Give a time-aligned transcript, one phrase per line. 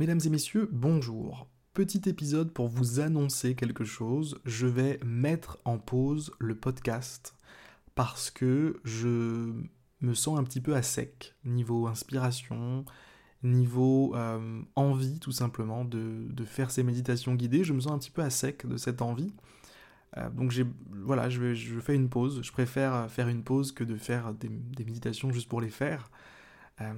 [0.00, 1.46] Mesdames et messieurs, bonjour.
[1.74, 4.40] Petit épisode pour vous annoncer quelque chose.
[4.46, 7.34] Je vais mettre en pause le podcast
[7.94, 9.52] parce que je
[10.00, 12.86] me sens un petit peu à sec niveau inspiration,
[13.42, 17.62] niveau euh, envie tout simplement de, faire ces méditations guidées.
[17.62, 19.34] Je me sens un petit peu à sec de cette envie.
[20.16, 20.58] Euh, donc
[20.92, 22.40] voilà, je, je, fais une pause.
[22.42, 26.10] Je préfère faire une pause que de faire des, méditations juste pour les faire.
[26.80, 26.94] Euh,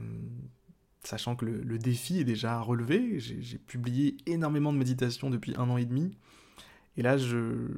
[1.03, 3.19] sachant que le, défi est déjà relevé.
[3.19, 6.17] J'ai publié énormément de méditations depuis un an et demi.
[6.97, 7.69] Et là, je,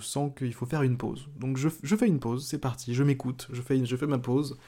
[0.00, 1.28] sens qu'il faut faire une pause.
[1.36, 4.58] Donc je, fais une pause, c'est parti, je m'écoute, je fais, je fais ma pause.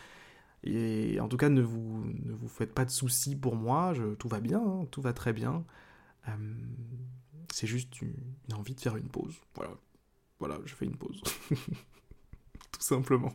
[0.64, 4.28] Et en tout cas, ne vous, ne vous faites pas de soucis pour moi, tout
[4.28, 5.64] va bien, hein, tout va très bien.
[6.28, 6.32] Euh,
[7.52, 8.14] c'est juste une,
[8.54, 9.34] envie de faire une pause.
[9.56, 9.72] Voilà,
[10.38, 11.20] voilà, je fais une pause.
[11.50, 13.32] tout simplement.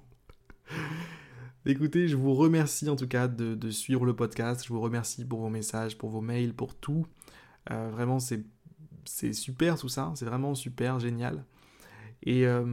[1.70, 4.64] Écoutez, je vous remercie en tout cas de, suivre le podcast.
[4.66, 7.06] Je vous remercie pour vos messages, pour vos mails, pour tout.
[7.72, 8.46] Euh, vraiment, c'est,
[9.34, 10.14] super tout ça.
[10.16, 11.44] C'est vraiment super, génial.
[12.24, 12.64] Et euh,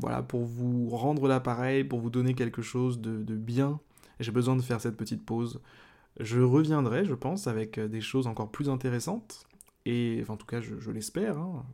[0.00, 3.78] voilà, pour vous rendre l'appareil, pour vous donner quelque chose de, bien,
[4.20, 5.60] j'ai besoin de faire cette petite pause.
[6.18, 9.46] Je reviendrai, je pense, avec euh, des choses encore plus intéressantes.
[9.84, 11.36] Et en tout cas, je, l'espère.
[11.36, 11.66] Hein.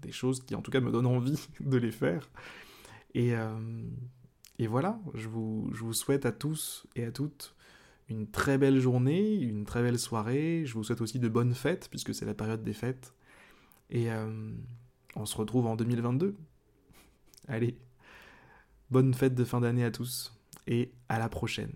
[0.00, 2.30] des choses qui en tout cas me donnent envie de les faire.
[3.16, 3.34] Et,
[4.58, 7.54] et voilà, je vous, souhaite à tous et à toutes
[8.08, 10.64] une très belle journée, une très belle soirée.
[10.66, 13.14] Je vous souhaite aussi de bonnes fêtes, puisque c'est la période des fêtes.
[13.90, 14.52] Et euh,
[15.16, 16.36] on se retrouve en 2022.
[17.48, 17.78] Allez,
[18.90, 21.74] bonne fête de fin d'année à tous, et à la prochaine.